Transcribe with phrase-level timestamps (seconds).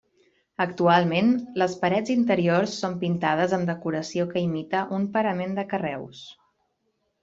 [0.63, 1.29] Actualment,
[1.63, 6.29] les parets interiors són pintades amb decoració que imita un parament de carreus.